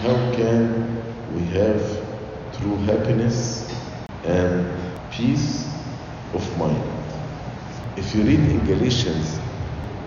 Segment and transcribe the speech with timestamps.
[0.00, 1.82] how can we have
[2.58, 3.70] true happiness
[4.24, 4.66] and
[5.10, 5.66] peace
[6.32, 6.82] of mind?
[7.96, 9.38] If you read in Galatians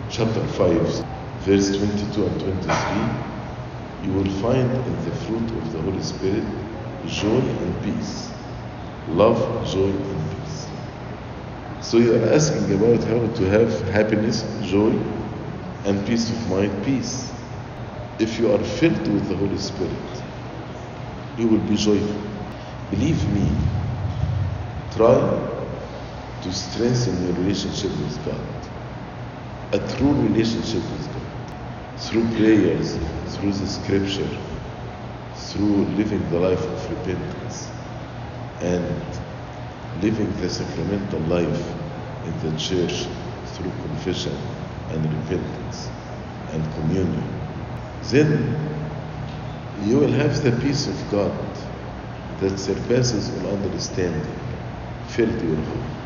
[0.09, 1.05] chapter 5,
[1.41, 2.73] verse 22 and 23,
[4.07, 6.43] you will find in the fruit of the Holy Spirit
[7.05, 8.31] joy and peace.
[9.05, 10.67] Love, joy, and peace.
[11.81, 14.91] So you are asking about how to have happiness, joy,
[15.85, 17.32] and peace of mind, peace.
[18.19, 20.23] If you are filled with the Holy Spirit,
[21.35, 22.21] you will be joyful.
[22.89, 23.91] Believe me,
[24.91, 25.15] try
[26.41, 28.67] to strengthen your relationship with God.
[29.73, 31.55] A true relationship with God.
[31.97, 32.97] Through prayers,
[33.35, 34.29] through the scripture,
[35.33, 37.71] through living the life of repentance,
[38.61, 39.19] and
[39.95, 41.75] living the sacramental life
[42.23, 43.07] in the church
[43.55, 44.37] through confession
[44.89, 45.91] and repentance
[46.49, 47.42] and communion,
[48.09, 48.89] then
[49.81, 51.31] you will have the peace of God
[52.39, 54.43] that surpasses all understanding
[55.13, 56.03] fill your heart.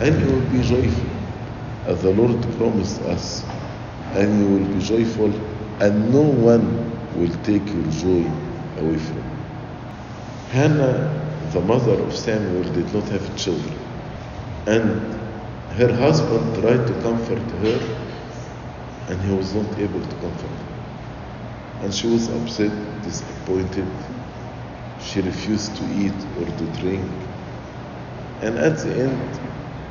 [0.00, 1.12] And you will be joyful
[1.86, 3.44] as the Lord promised us.
[4.14, 5.32] And you will be joyful,
[5.80, 8.26] and no one will take your joy
[8.80, 9.44] away from you.
[10.50, 13.78] Hannah, the mother of Samuel, did not have children.
[14.66, 15.14] And
[15.72, 17.78] her husband tried to comfort her,
[19.08, 20.71] and he was not able to comfort her.
[21.82, 22.70] And she was upset,
[23.02, 23.88] disappointed.
[24.98, 27.28] She refused to eat or to drink.
[28.40, 29.40] And at the end,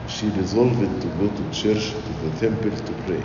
[0.07, 3.23] she resolved to go to church, to the temple to pray.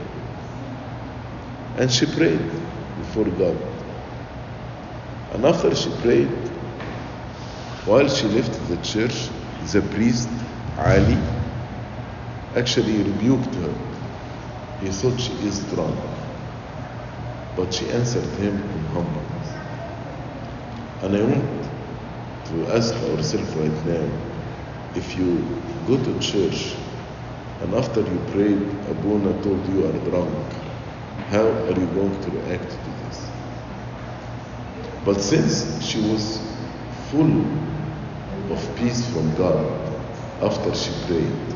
[1.77, 2.51] And she prayed
[2.99, 3.57] before God.
[5.33, 6.51] And after she prayed,
[7.85, 9.31] while she left the church,
[9.73, 10.29] the priest,
[10.77, 11.19] Ali,
[12.57, 13.75] actually rebuked her.
[14.81, 16.26] He thought she is drunk.
[17.57, 19.57] But she answered him in humbleness.
[21.03, 21.69] And I want
[22.45, 24.09] to ask ourselves right now
[24.95, 26.77] if you go to church
[27.61, 30.53] and after you prayed, Abuna told you are drunk,
[31.31, 33.31] how are you going to react to this?
[35.05, 36.39] But since she was
[37.11, 39.83] full of peace from God
[40.43, 41.55] after she prayed,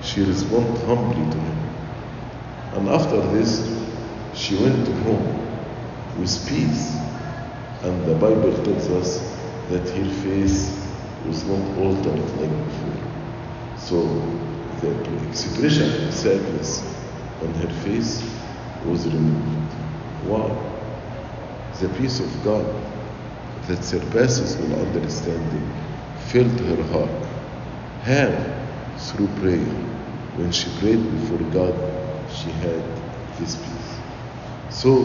[0.00, 1.76] she responded humbly to him.
[2.72, 3.73] And after this,
[4.34, 5.44] she went home
[6.18, 7.00] with peace.
[7.82, 9.20] And the Bible tells us
[9.68, 10.84] that her face
[11.24, 13.76] was not altered like before.
[13.76, 13.98] So
[14.80, 16.82] the expression of sadness
[17.42, 18.22] on her face
[18.84, 19.72] was removed.
[20.22, 20.48] Why?
[21.78, 22.66] The peace of God
[23.66, 25.74] that surpasses all understanding
[26.16, 27.26] filled her heart.
[28.02, 28.30] How?
[28.96, 29.74] Through prayer.
[30.36, 32.82] When she prayed before God, she had
[33.38, 33.83] this peace.
[34.84, 35.00] So,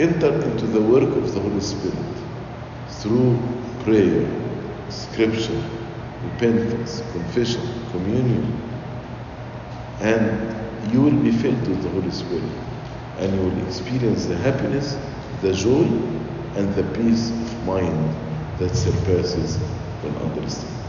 [0.00, 2.18] enter into the work of the Holy Spirit
[2.88, 3.38] through
[3.84, 4.26] prayer,
[4.90, 5.62] scripture,
[6.24, 8.82] repentance, confession, communion,
[10.00, 12.50] and you will be filled with the Holy Spirit,
[13.18, 14.96] and you will experience the happiness,
[15.40, 15.84] the joy,
[16.56, 19.62] and the peace of mind that surpasses
[20.02, 20.80] all understanding.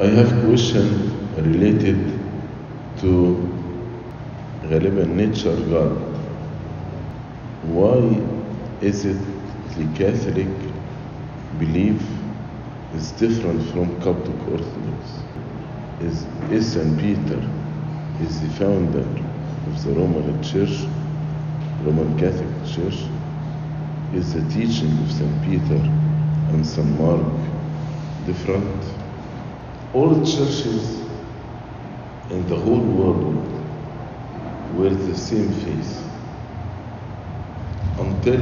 [0.00, 3.61] I have a question related to
[4.71, 6.17] غالبا nature God.
[7.63, 7.99] Why
[8.81, 9.17] is it
[9.75, 10.47] the Catholic
[11.59, 12.01] belief
[12.95, 15.23] is different from Coptic Orthodox?
[15.99, 16.97] Is, is St.
[16.99, 17.41] Peter
[18.21, 19.01] is the founder
[19.69, 20.87] of the Roman Church,
[21.83, 23.09] Roman Catholic Church?
[24.13, 25.43] Is the teaching of St.
[25.43, 25.81] Peter
[26.53, 26.87] and St.
[26.99, 27.33] Mark
[28.25, 28.83] different?
[29.93, 31.01] All churches
[32.29, 33.50] in the whole world
[34.74, 36.02] were the same face
[37.98, 38.40] until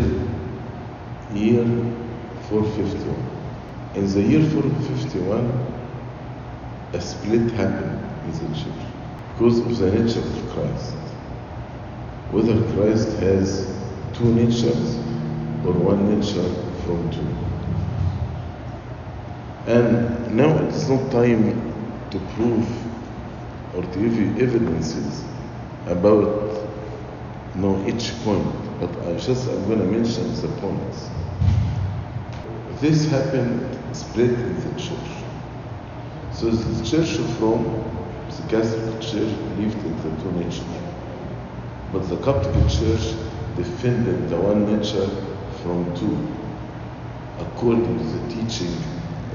[1.32, 1.64] year
[2.48, 3.16] 451.
[3.94, 5.70] In the year 451,
[6.92, 8.86] a split happened in the church
[9.32, 10.94] because of the nature of Christ.
[12.30, 13.66] Whether Christ has
[14.12, 14.96] two natures
[15.64, 16.48] or one nature
[16.84, 17.26] from two.
[19.66, 22.68] And now it's not time to prove
[23.74, 25.24] or to give you evidences
[25.86, 26.50] about
[27.54, 28.46] know each point,
[28.80, 31.08] but I just I'm going to mention the points.
[32.80, 35.10] This happened spread in the church.
[36.32, 37.64] So the Church of Rome,
[38.30, 40.62] the Catholic Church, believed in the two natures,
[41.92, 43.14] but the Coptic Church
[43.56, 45.08] defended the one nature
[45.62, 46.16] from two,
[47.38, 48.74] according to the teaching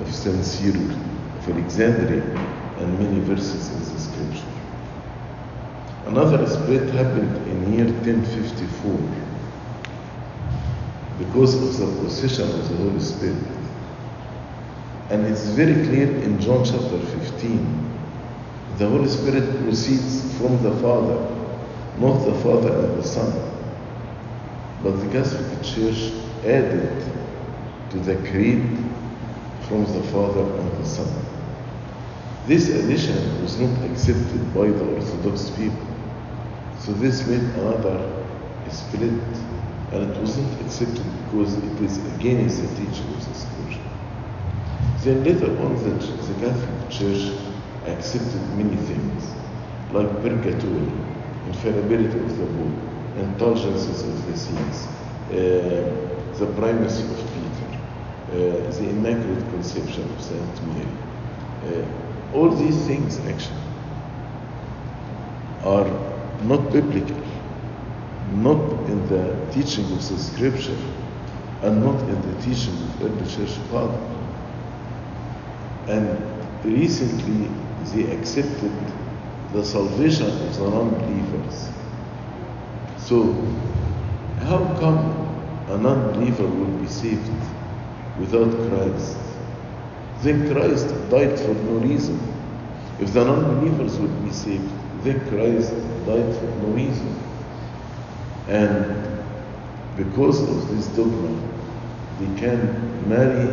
[0.01, 2.23] of Saint Cyril of Alexandria
[2.79, 3.74] and many verses.
[6.15, 8.93] Another split happened in year 1054
[11.19, 13.35] because of the procession of the Holy Spirit.
[15.09, 18.77] And it's very clear in John chapter 15.
[18.77, 21.19] The Holy Spirit proceeds from the Father,
[21.99, 23.33] not the Father and the Son.
[24.83, 26.13] But the Catholic Church
[26.45, 27.11] added
[27.89, 28.77] to the creed
[29.67, 31.13] from the Father and the Son.
[32.45, 35.94] This addition was not accepted by the Orthodox people.
[36.85, 37.97] So this made another
[38.69, 39.09] split
[39.91, 43.81] and it wasn't accepted because it is against the teaching of the Scripture.
[45.03, 47.31] Then later on the, the Catholic Church
[47.87, 49.33] accepted many things
[49.89, 50.91] like purgatory,
[51.47, 54.85] infallibility of the Pope, indulgences of the saints,
[55.31, 57.79] uh, the primacy of Peter,
[58.29, 60.87] uh, the Immaculate Conception of Saint Mary.
[61.65, 63.57] Uh, all these things actually
[65.63, 66.14] are
[66.47, 67.21] not biblical,
[68.33, 68.59] not
[68.89, 70.77] in the teaching of the scripture,
[71.61, 73.99] and not in the teaching of early church father.
[75.87, 77.49] And recently
[77.93, 78.71] they accepted
[79.53, 81.69] the salvation of the non-believers.
[82.97, 83.33] So
[84.41, 84.97] how come
[85.69, 87.31] a non-believer will be saved
[88.19, 89.17] without Christ?
[90.21, 92.19] Then Christ died for no reason.
[92.99, 94.71] If the non-believers would be saved,
[95.05, 95.71] then Christ
[96.07, 97.15] died for no reason.
[98.47, 99.23] And
[99.95, 101.29] because of this dogma,
[102.19, 103.47] they can marry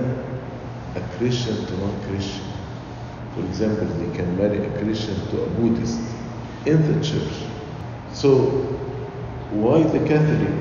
[0.96, 2.46] a Christian to non-Christian.
[3.34, 6.00] For example, they can marry a Christian to a Buddhist
[6.64, 7.32] in the church.
[8.12, 8.46] So
[9.50, 10.55] why the Catholic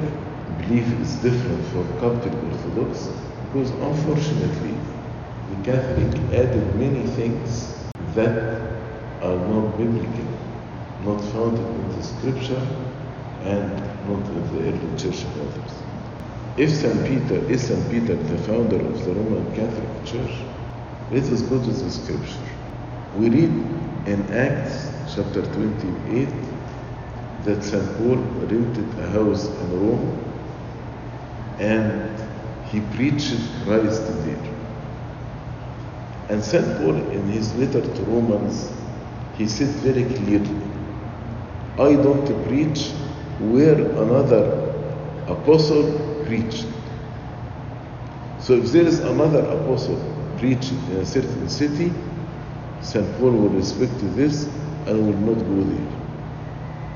[0.60, 3.08] belief is different from Coptic Orthodox?
[3.48, 4.76] Because unfortunately,
[5.50, 7.76] the Catholic added many things
[8.14, 8.38] that
[9.22, 10.28] are not biblical,
[11.04, 12.62] not found in the scripture,
[13.42, 13.78] and
[14.08, 15.84] not in the early church fathers.
[16.58, 17.06] If St.
[17.06, 17.90] Peter is St.
[17.90, 20.44] Peter the founder of the Roman Catholic Church,
[21.10, 22.46] let us go to the scripture.
[23.14, 26.30] We read in Acts chapter 28
[27.44, 27.98] that St.
[27.98, 30.22] Paul rented a house in Rome
[31.58, 34.56] and he preached Christ there.
[36.30, 36.78] And St.
[36.78, 38.72] Paul, in his letter to Romans,
[39.34, 40.71] he said very clearly,
[41.78, 42.92] I don't preach
[43.40, 44.44] where another
[45.28, 46.68] apostle preached.
[48.40, 51.94] So if there is another apostle preaching in a certain city,
[52.82, 53.06] St.
[53.18, 54.46] Paul will respect this
[54.88, 56.02] and will not go there.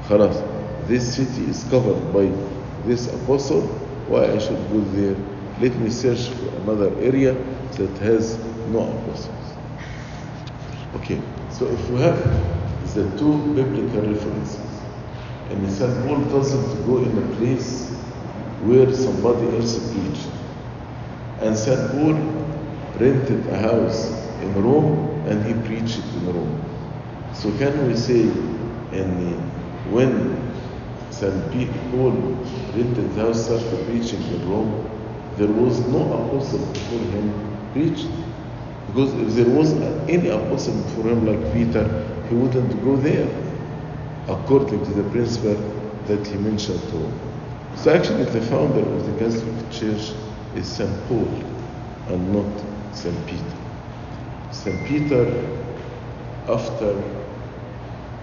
[0.07, 2.25] Khalas, this city is covered by
[2.85, 3.61] this apostle,
[4.07, 5.15] why I should go there?
[5.59, 8.37] Let me search for another area that has
[8.67, 9.55] no apostles.
[10.95, 12.17] Okay, so if we have
[12.93, 14.64] the two biblical references,
[15.49, 16.05] and St.
[16.05, 17.91] Paul doesn't go in a place
[18.61, 20.29] where somebody else preached,
[21.41, 21.91] and St.
[21.91, 22.15] Paul
[22.99, 24.09] rented a house
[24.41, 26.61] in Rome and he preached in Rome.
[27.33, 29.51] So can we say, and
[29.91, 30.53] when
[31.11, 31.51] St.
[31.91, 32.11] Paul
[32.73, 38.07] rented the house, started preaching in Rome, there was no apostle before him preached.
[38.87, 39.73] Because if there was
[40.09, 43.44] any apostle before him like Peter, he wouldn't go there,
[44.27, 45.55] according to the principle
[46.05, 47.11] that he mentioned to.
[47.75, 50.13] So actually the founder of the Catholic Church
[50.55, 51.07] is St.
[51.07, 51.43] Paul
[52.07, 53.27] and not St.
[53.27, 53.57] Peter.
[54.51, 54.85] St.
[54.87, 55.75] Peter,
[56.47, 56.93] after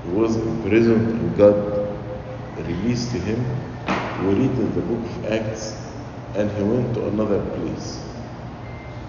[0.02, 3.44] he was imprisoned and God released him,
[4.18, 5.74] we read in the book of Acts,
[6.34, 8.04] and he went to another place.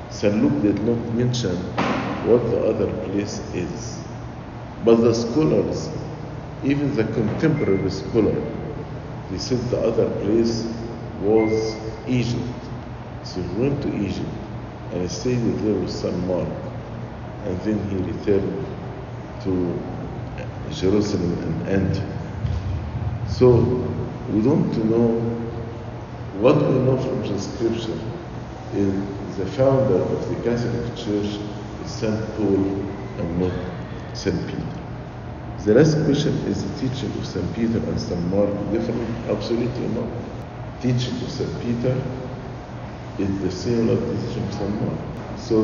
[0.09, 0.35] St.
[0.43, 1.55] Luke did not mention
[2.23, 4.03] what the other place is.
[4.83, 5.89] But the scholars,
[6.63, 8.35] even the contemporary scholar,
[9.29, 10.65] he said the other place
[11.19, 11.75] was
[12.07, 12.43] Egypt.
[13.23, 14.29] So he went to Egypt
[14.91, 16.15] and he stayed there with St.
[16.27, 16.47] Mark.
[17.45, 18.65] And then he returned
[19.43, 19.81] to
[20.71, 22.03] Jerusalem and Antioch.
[23.27, 23.57] So
[24.29, 25.19] we don't know
[26.33, 27.99] what we know from the scripture
[28.73, 31.39] is the founder of the Catholic Church
[31.83, 32.35] is St.
[32.35, 33.53] Paul and not
[34.17, 34.47] St.
[34.47, 34.82] Peter.
[35.63, 37.55] The last question is the teaching of St.
[37.55, 38.19] Peter and St.
[38.27, 39.07] Mark different?
[39.29, 40.11] Absolutely not.
[40.81, 41.55] Teaching of St.
[41.61, 41.95] Peter
[43.17, 44.81] is the same as teaching of St.
[44.81, 44.99] Mark.
[45.39, 45.55] So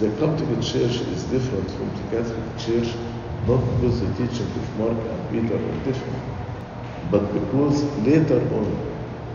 [0.00, 2.90] the Coptic Church is different from the Catholic Church
[3.46, 6.18] not because the teaching of Mark and Peter are different,
[7.10, 8.66] but because later on,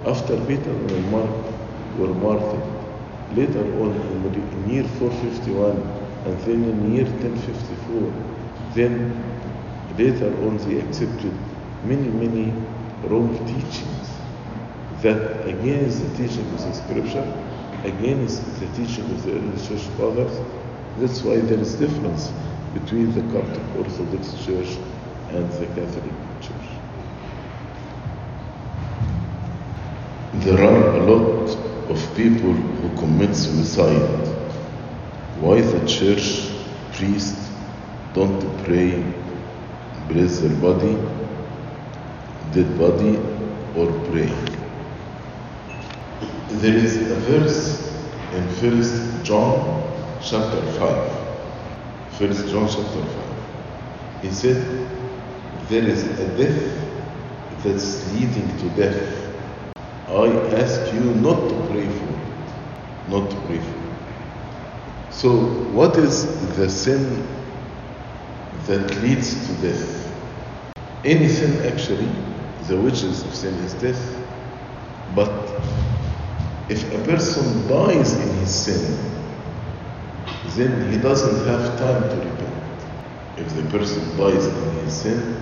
[0.05, 1.31] after Peter and Mark
[1.95, 2.67] were martyred,
[3.31, 5.71] later on in the year 451
[6.25, 8.11] and then in the year 1054,
[8.75, 9.36] then
[9.97, 11.33] later on they accepted
[11.83, 12.51] many, many
[13.07, 14.09] wrong teachings
[15.01, 17.25] that against the teaching of the scripture,
[17.83, 20.39] against the teaching of the early church fathers.
[20.97, 22.31] That's why there is difference
[22.73, 24.77] between the Coptic Orthodox Church
[25.29, 26.67] and the Catholic Church.
[30.33, 31.49] There are a lot
[31.89, 34.27] of people who commit suicide.
[35.39, 36.49] Why the church
[36.93, 37.51] priests
[38.13, 39.03] don't pray,
[40.07, 40.95] bless their body,
[42.51, 43.17] dead body,
[43.75, 44.29] or pray?
[46.49, 51.11] There is a verse in First John chapter 5.
[52.09, 53.23] First John chapter 5.
[54.21, 54.57] He said,
[55.69, 59.35] There is a death that's leading to death.
[60.07, 60.27] I
[60.61, 62.53] ask you not to pray for it.
[63.07, 63.97] Not to pray for it.
[65.09, 65.31] So,
[65.71, 67.36] what is the sin
[68.67, 70.13] that leads to death?
[71.03, 72.07] Any sin, actually,
[72.67, 74.27] the wages of sin is death.
[75.15, 75.31] But
[76.69, 79.07] if a person dies in his sin,
[80.57, 82.85] then he doesn't have time to repent.
[83.37, 85.41] If the person dies in his sin,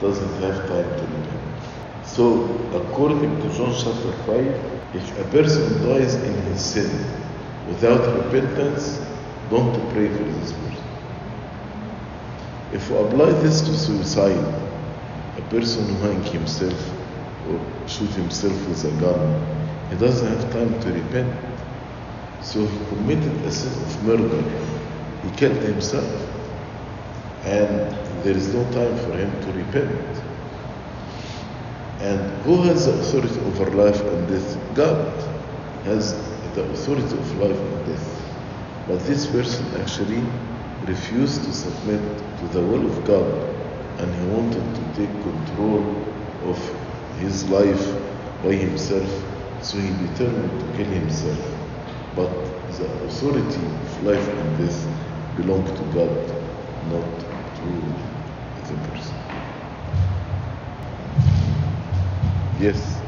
[0.00, 1.60] doesn't have time to repent.
[2.02, 6.90] So, according to John chapter 5, if a person dies in his sin
[7.66, 8.98] without repentance,
[9.48, 10.93] don't pray for this person.
[12.74, 14.36] If we apply this to suicide,
[15.38, 16.74] a person who hang himself
[17.48, 19.46] or shoot himself with a gun,
[19.90, 21.38] he doesn't have time to repent.
[22.40, 24.42] So he committed a sin of murder.
[25.22, 26.04] He killed himself.
[27.44, 30.24] And there is no time for him to repent.
[32.00, 34.74] And who has the authority over life and death?
[34.74, 35.22] God
[35.84, 36.12] has
[36.56, 38.34] the authority of life and death.
[38.88, 40.24] But this person actually
[40.86, 43.54] refused to submit to the will of God
[44.00, 46.04] and he wanted to take control
[46.44, 46.58] of
[47.18, 47.84] his life
[48.42, 49.08] by himself,
[49.62, 51.38] so he determined to kill himself.
[52.14, 52.28] But
[52.76, 54.86] the authority of life and death
[55.36, 56.30] belong to God,
[56.90, 57.20] not
[57.56, 57.94] to
[58.68, 59.16] the person.
[62.58, 63.00] Yes.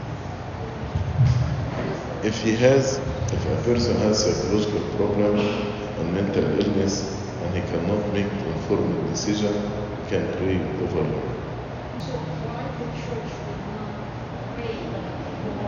[2.23, 2.99] If he has,
[3.33, 5.37] if a person has a psychological problem
[5.99, 7.26] and mental illness
[7.57, 9.55] he cannot make the informed decision,
[10.05, 11.25] he can pray over him.
[12.05, 12.13] So
[12.45, 14.05] why the church would not
[14.53, 14.77] pray
[15.41, 15.65] for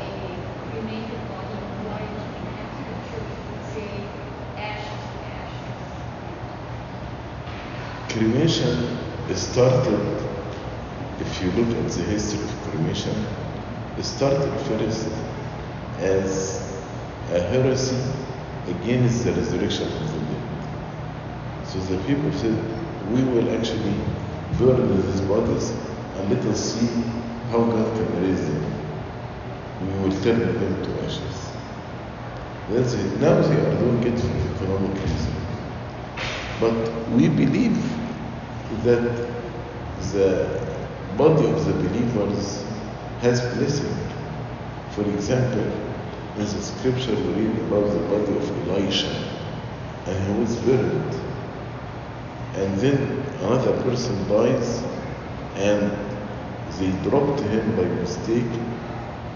[0.00, 0.16] a
[0.64, 1.60] cremated body?
[1.84, 4.08] Why the Catholic Church would say
[4.56, 5.84] ashes ashes?
[8.08, 8.76] Cremation
[9.36, 10.00] started,
[11.20, 13.26] if you look at the history of cremation,
[13.98, 15.08] it started first
[15.98, 16.80] as
[17.30, 18.00] a heresy
[18.68, 20.15] against the resurrection
[21.84, 22.56] the people said,
[23.10, 23.94] we will actually
[24.58, 25.70] burn these bodies
[26.16, 27.02] and let us see
[27.50, 28.64] how God can raise them.
[29.80, 31.52] We will turn them to ashes.
[32.68, 33.20] That's it.
[33.20, 35.36] Now they are doing it for economic reasons.
[36.58, 37.76] But we believe
[38.82, 39.26] that
[40.12, 40.78] the
[41.16, 42.64] body of the believers
[43.20, 43.94] has blessing.
[44.90, 45.62] For example,
[46.36, 49.26] in the scripture we read about the body of Elisha
[50.06, 51.25] and he was buried.
[52.56, 52.96] And then
[53.40, 54.82] another person dies
[55.54, 55.92] and
[56.78, 58.52] they dropped him by mistake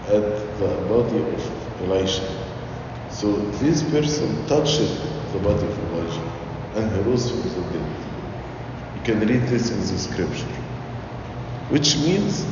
[0.07, 2.27] at the body of Elisha.
[3.09, 4.79] So this person touched
[5.31, 6.31] the body of Elijah
[6.73, 7.95] and he rose from the dead.
[8.95, 10.61] You can read this in the scripture.
[11.69, 12.45] Which means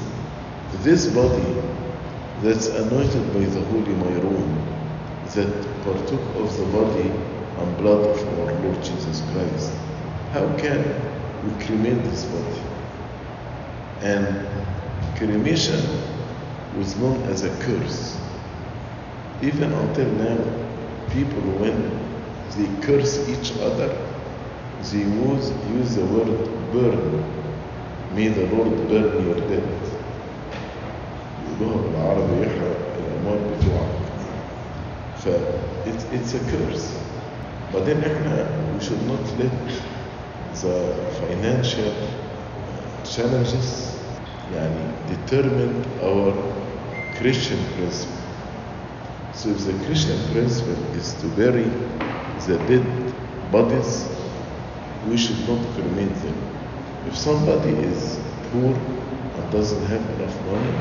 [0.72, 1.56] this body
[2.42, 4.66] that's anointed by the Holy Myron,
[5.34, 7.10] that partook of the body
[7.58, 9.74] and blood of our Lord Jesus Christ,
[10.33, 10.83] how can
[11.45, 12.63] we cremate this body?
[14.03, 14.47] And
[15.17, 15.81] cremation
[16.77, 18.21] was known as a curse.
[19.43, 20.39] Even until now,
[21.13, 21.77] people, when
[22.57, 23.89] they curse each other,
[24.91, 27.25] they use, use the word burn.
[28.15, 29.81] May the Lord burn your dead.
[31.45, 33.95] يقولوها بالعربي يحرق الأموال بتوعك.
[35.17, 35.29] ف
[35.87, 36.91] it's, it's a curse.
[37.75, 38.49] بعدين احنا
[38.79, 39.88] we should not let
[40.63, 41.93] the financial
[43.05, 43.95] challenges
[44.51, 46.35] يعني determine our
[47.19, 48.21] Christian principle.
[49.33, 51.65] So if the Christian principle is to bury
[52.47, 54.09] the dead bodies,
[55.07, 56.37] we should not cremate them.
[57.07, 58.19] If somebody is
[58.51, 58.75] poor
[59.37, 60.73] and doesn't have enough money,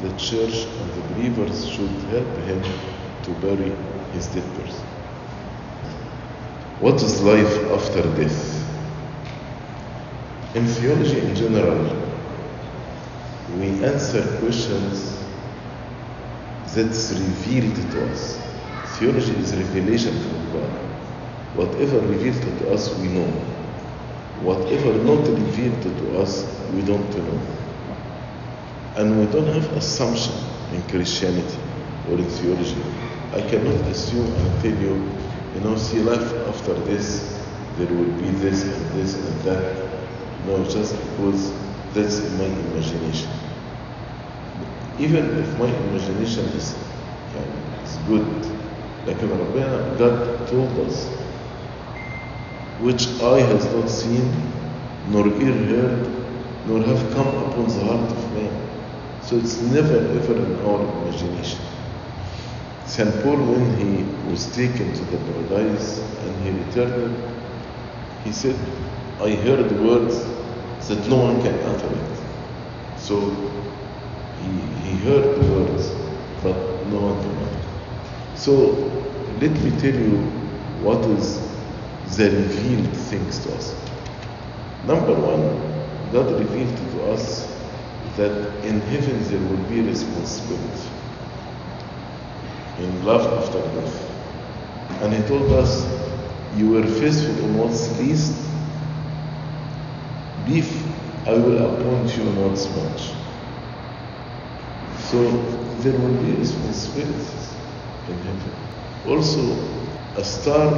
[0.00, 2.62] the church and the believers should help him
[3.22, 3.72] to bury
[4.12, 4.86] his dead person.
[6.78, 8.61] What is life after death?
[10.55, 11.83] In theology in general,
[13.57, 15.17] we answer questions
[16.75, 18.37] that's revealed to us.
[18.99, 20.69] Theology is revelation from God.
[21.55, 23.25] Whatever revealed to us, we know.
[24.43, 27.41] Whatever not revealed to us, we don't know.
[28.95, 30.35] And we don't have assumption
[30.71, 31.57] in Christianity
[32.11, 32.77] or in theology.
[33.33, 35.09] I cannot assume and tell you,
[35.55, 37.43] you know, see life after this,
[37.77, 39.82] there will be this and this and that.
[40.45, 41.53] No, just because
[41.93, 43.31] that's my imagination.
[44.97, 46.75] Even if my imagination is,
[47.35, 48.45] uh, is good,
[49.05, 51.09] like Rabbana, God told us,
[52.77, 54.31] which eye has not seen,
[55.07, 59.19] nor ear heard, nor have come upon the heart of man.
[59.21, 61.65] So it's never ever in our imagination.
[62.85, 63.23] St.
[63.23, 67.17] Paul, when he was taken to the paradise and he returned,
[68.23, 68.57] he said,
[69.21, 70.15] I heard words
[70.87, 72.19] that no one can utter it.
[72.97, 73.63] So
[74.37, 75.89] he, he heard the words,
[76.41, 78.37] but no one can utter it.
[78.37, 80.17] So let me tell you
[80.81, 81.53] what is
[82.17, 83.73] the revealed things to us.
[84.83, 87.49] Number one, God revealed to us
[88.17, 90.89] that in heaven there will be responsibility
[92.77, 94.11] in love after death.
[95.01, 95.85] And He told us,
[96.53, 98.52] You were faithful in what's least,
[100.45, 103.15] beef, I will appoint you what's much.
[104.97, 105.29] So
[105.81, 107.55] there will be responsibilities
[108.07, 108.53] in heaven.
[109.05, 109.41] Also,
[110.15, 110.71] a star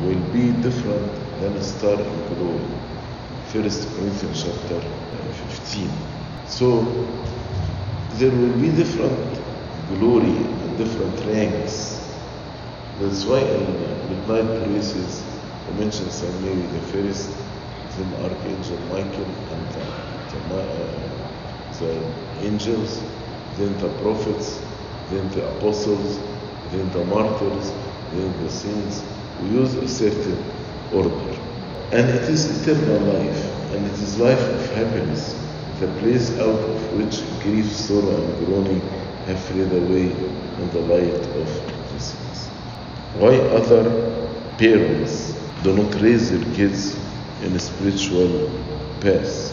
[0.00, 2.68] will be different than a star in glory.
[3.46, 5.90] First Corinthians chapter 15.
[6.46, 7.24] So
[8.10, 9.38] there will be different
[9.88, 12.02] glory and different ranks.
[12.98, 15.24] That's why in midnight praises
[15.68, 17.45] we mention Saint Mary the first,
[17.96, 19.84] then Archangel Michael and the,
[20.32, 21.16] the, uh,
[21.78, 23.02] the angels,
[23.56, 24.60] then the prophets,
[25.08, 26.18] then the apostles,
[26.70, 27.72] then the martyrs,
[28.12, 29.02] then the saints.
[29.40, 30.44] We use a certain
[30.92, 31.32] order.
[31.92, 35.34] And it is eternal life, and it is life of happiness,
[35.80, 38.80] the place out of which grief, sorrow, and groaning
[39.26, 41.48] have fled away in the light of
[42.00, 42.50] saints.
[43.14, 43.84] Why other
[44.58, 45.32] parents
[45.62, 47.05] do not raise their kids
[47.42, 48.50] in a spiritual
[49.00, 49.52] path?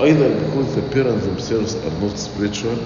[0.00, 2.76] Either because the parents themselves are not spiritual,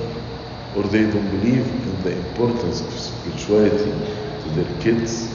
[0.76, 3.90] or they don't believe in the importance of spirituality
[4.42, 5.26] to their kids,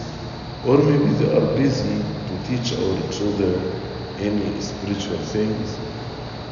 [0.65, 5.77] or maybe they are busy to teach our children any spiritual things,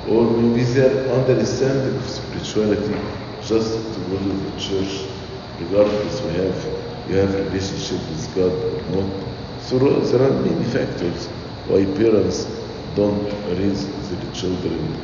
[0.07, 2.97] or maybe their understanding of spirituality
[3.41, 5.05] just to go to the church,
[5.59, 6.65] regardless we have
[7.07, 9.61] you have relationship with God or not.
[9.61, 11.29] So there are many factors
[11.67, 12.45] why parents
[12.95, 14.97] don't raise their children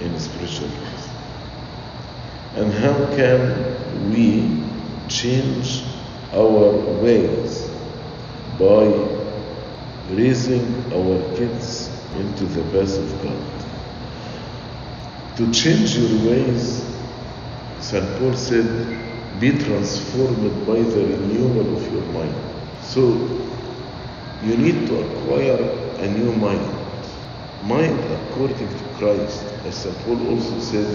[0.00, 1.10] in spiritual path.
[2.54, 5.84] And how can we change
[6.32, 6.70] our
[7.02, 7.68] ways
[8.58, 8.86] by
[10.10, 13.56] raising our kids into the path of God?
[15.36, 16.82] To change your ways,
[17.80, 18.18] St.
[18.18, 18.96] Paul said,
[19.38, 22.34] be transformed by the renewal of your mind.
[22.80, 23.02] So
[24.40, 26.60] you need to acquire a new mind.
[27.62, 29.42] Mind according to Christ.
[29.64, 29.96] As St.
[30.00, 30.86] Paul also said,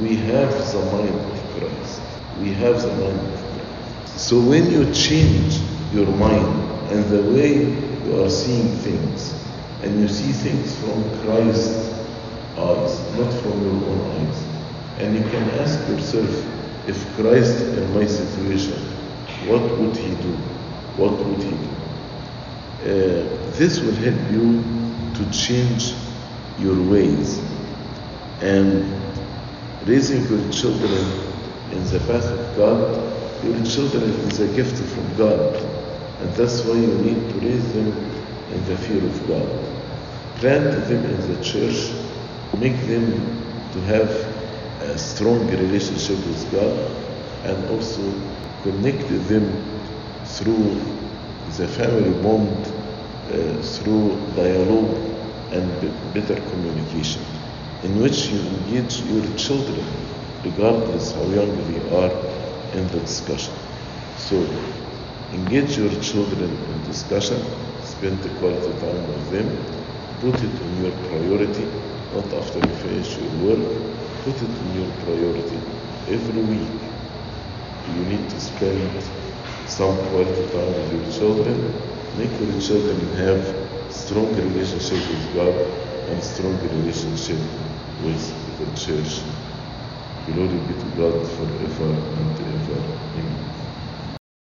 [0.00, 2.00] we have the mind of Christ.
[2.40, 4.18] We have the mind of Christ.
[4.18, 5.60] So when you change
[5.92, 6.46] your mind
[6.90, 7.64] and the way
[8.06, 9.34] you are seeing things,
[9.82, 11.90] and you see things from Christ's
[12.58, 14.44] eyes, not from your own eyes,
[14.98, 16.28] and you can ask yourself,
[16.86, 18.78] if Christ in my situation,
[19.46, 20.32] what would he do?
[20.96, 21.79] What would he do?
[22.80, 25.94] Uh, this will help you to change
[26.56, 27.38] your ways
[28.40, 28.88] and
[29.86, 30.96] raising your children
[31.72, 33.44] in the path of God.
[33.44, 35.56] Your children is a gift from God,
[36.20, 37.88] and that's why you need to raise them
[38.48, 39.50] in the fear of God.
[40.36, 41.92] Plant them in the church,
[42.56, 44.08] make them to have
[44.80, 46.78] a strong relationship with God
[47.44, 48.10] and also
[48.62, 51.09] connect them through
[51.56, 54.96] the family bond, uh, through dialogue
[55.52, 57.22] and better communication,
[57.82, 59.84] in which you engage your children,
[60.44, 62.12] regardless how young they are,
[62.72, 63.54] in the discussion.
[64.16, 64.36] So,
[65.32, 67.38] engage your children in discussion,
[67.82, 69.48] spend the quality time with them,
[70.20, 71.64] put it on your priority,
[72.12, 75.58] not after you finish your work, put it on your priority
[76.08, 76.92] every week.
[77.86, 79.19] You need to spend
[79.70, 81.58] some quality time with your children.
[82.18, 85.54] Make your children have strong relationship with God
[86.10, 87.38] and strong relationship
[88.02, 89.22] with the church.
[90.26, 92.10] Glory be to God forever